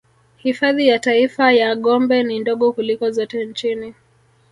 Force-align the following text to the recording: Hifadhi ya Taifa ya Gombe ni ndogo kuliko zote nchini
Hifadhi 0.37 0.87
ya 0.87 0.99
Taifa 0.99 1.51
ya 1.51 1.75
Gombe 1.75 2.23
ni 2.23 2.39
ndogo 2.39 2.71
kuliko 2.73 3.11
zote 3.11 3.45
nchini 3.45 3.93